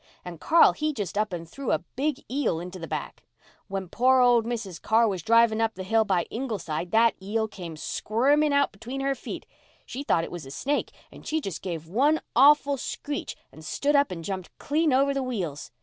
[0.25, 3.21] And Carl he just up and threw a big eel into the back.
[3.67, 4.81] When poor old Mrs.
[4.81, 9.13] Carr was driving up the hill by Ingleside that eel came squirming out between her
[9.13, 9.45] feet.
[9.85, 13.95] She thought it was a snake and she just give one awful screech and stood
[13.95, 15.69] up and jumped clean over the wheels.